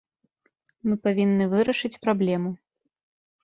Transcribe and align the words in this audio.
Мы 0.87 0.93
павінны 1.05 1.49
вырашыць 1.53 2.01
праблему. 2.09 2.51